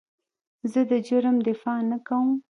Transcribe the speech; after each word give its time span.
زه 0.71 0.81
د 0.89 0.93
جرم 1.07 1.37
دفاع 1.47 1.79
نه 1.91 1.97
کوم. 2.07 2.29